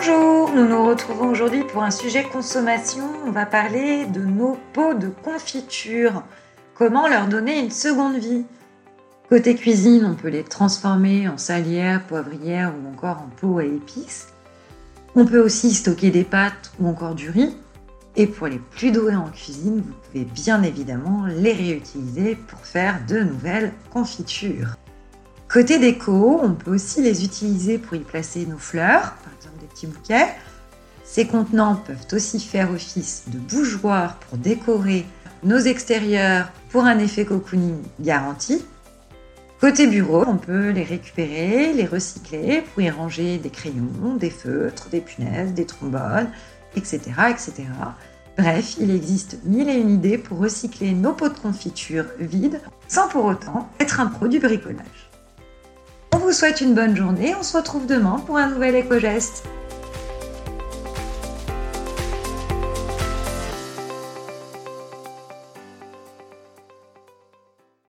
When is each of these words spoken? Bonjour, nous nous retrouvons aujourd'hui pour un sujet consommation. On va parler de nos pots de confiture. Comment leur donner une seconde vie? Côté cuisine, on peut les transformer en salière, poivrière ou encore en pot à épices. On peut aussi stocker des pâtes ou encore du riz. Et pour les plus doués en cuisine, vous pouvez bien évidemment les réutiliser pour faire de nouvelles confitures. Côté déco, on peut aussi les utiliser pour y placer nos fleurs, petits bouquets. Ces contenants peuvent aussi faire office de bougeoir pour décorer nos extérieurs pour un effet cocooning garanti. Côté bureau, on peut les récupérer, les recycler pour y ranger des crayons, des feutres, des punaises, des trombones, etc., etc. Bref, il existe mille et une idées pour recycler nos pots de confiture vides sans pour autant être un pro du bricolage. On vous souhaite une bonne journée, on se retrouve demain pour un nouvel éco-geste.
Bonjour, 0.00 0.52
nous 0.54 0.68
nous 0.68 0.84
retrouvons 0.86 1.28
aujourd'hui 1.28 1.64
pour 1.64 1.82
un 1.82 1.90
sujet 1.90 2.22
consommation. 2.22 3.02
On 3.26 3.32
va 3.32 3.46
parler 3.46 4.06
de 4.06 4.20
nos 4.20 4.56
pots 4.72 4.94
de 4.94 5.08
confiture. 5.08 6.22
Comment 6.76 7.08
leur 7.08 7.26
donner 7.26 7.58
une 7.58 7.72
seconde 7.72 8.14
vie? 8.14 8.44
Côté 9.28 9.56
cuisine, 9.56 10.04
on 10.04 10.14
peut 10.14 10.28
les 10.28 10.44
transformer 10.44 11.28
en 11.28 11.36
salière, 11.36 12.06
poivrière 12.06 12.72
ou 12.76 12.88
encore 12.94 13.22
en 13.22 13.28
pot 13.40 13.58
à 13.58 13.64
épices. 13.64 14.28
On 15.16 15.24
peut 15.24 15.40
aussi 15.40 15.74
stocker 15.74 16.12
des 16.12 16.22
pâtes 16.22 16.70
ou 16.78 16.86
encore 16.86 17.16
du 17.16 17.30
riz. 17.30 17.56
Et 18.14 18.28
pour 18.28 18.46
les 18.46 18.60
plus 18.60 18.92
doués 18.92 19.16
en 19.16 19.30
cuisine, 19.30 19.82
vous 19.84 19.94
pouvez 20.06 20.24
bien 20.24 20.62
évidemment 20.62 21.26
les 21.26 21.52
réutiliser 21.52 22.36
pour 22.36 22.60
faire 22.60 23.00
de 23.08 23.18
nouvelles 23.18 23.72
confitures. 23.92 24.76
Côté 25.50 25.80
déco, 25.80 26.38
on 26.40 26.52
peut 26.52 26.74
aussi 26.74 27.02
les 27.02 27.24
utiliser 27.24 27.78
pour 27.78 27.96
y 27.96 28.00
placer 28.00 28.46
nos 28.46 28.58
fleurs, 28.58 29.14
petits 29.68 29.86
bouquets. 29.86 30.28
Ces 31.04 31.26
contenants 31.26 31.76
peuvent 31.76 32.06
aussi 32.12 32.40
faire 32.40 32.70
office 32.70 33.24
de 33.28 33.38
bougeoir 33.38 34.16
pour 34.16 34.38
décorer 34.38 35.06
nos 35.42 35.58
extérieurs 35.58 36.50
pour 36.70 36.84
un 36.84 36.98
effet 36.98 37.24
cocooning 37.24 37.76
garanti. 38.00 38.64
Côté 39.60 39.86
bureau, 39.86 40.24
on 40.26 40.36
peut 40.36 40.70
les 40.70 40.84
récupérer, 40.84 41.72
les 41.72 41.86
recycler 41.86 42.62
pour 42.62 42.82
y 42.82 42.90
ranger 42.90 43.38
des 43.38 43.50
crayons, 43.50 44.14
des 44.18 44.30
feutres, 44.30 44.88
des 44.88 45.00
punaises, 45.00 45.52
des 45.52 45.66
trombones, 45.66 46.28
etc., 46.76 47.00
etc. 47.30 47.64
Bref, 48.36 48.76
il 48.78 48.92
existe 48.92 49.38
mille 49.44 49.68
et 49.68 49.74
une 49.74 49.90
idées 49.90 50.16
pour 50.16 50.38
recycler 50.38 50.92
nos 50.92 51.12
pots 51.12 51.28
de 51.28 51.38
confiture 51.38 52.04
vides 52.20 52.60
sans 52.86 53.08
pour 53.08 53.24
autant 53.24 53.68
être 53.80 53.98
un 53.98 54.06
pro 54.06 54.28
du 54.28 54.38
bricolage. 54.38 55.10
On 56.14 56.18
vous 56.18 56.32
souhaite 56.32 56.60
une 56.60 56.74
bonne 56.74 56.96
journée, 56.96 57.34
on 57.34 57.42
se 57.42 57.56
retrouve 57.56 57.86
demain 57.86 58.22
pour 58.26 58.36
un 58.36 58.50
nouvel 58.50 58.76
éco-geste. 58.76 59.44